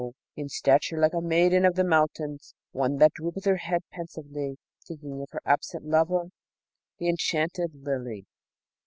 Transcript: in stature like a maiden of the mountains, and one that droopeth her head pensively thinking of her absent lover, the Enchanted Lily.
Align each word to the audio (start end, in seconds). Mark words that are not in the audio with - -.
in 0.35 0.49
stature 0.49 0.97
like 0.99 1.13
a 1.13 1.21
maiden 1.21 1.63
of 1.63 1.75
the 1.75 1.83
mountains, 1.83 2.55
and 2.73 2.79
one 2.79 2.95
that 2.97 3.13
droopeth 3.13 3.45
her 3.45 3.57
head 3.57 3.83
pensively 3.91 4.57
thinking 4.83 5.21
of 5.21 5.27
her 5.29 5.41
absent 5.45 5.85
lover, 5.85 6.31
the 6.97 7.07
Enchanted 7.07 7.69
Lily. 7.75 8.25